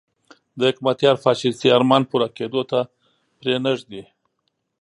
[0.57, 2.79] د حکمتیار فاشیستي ارمان پوره کېدو ته
[3.39, 4.03] پرې نه ږدي.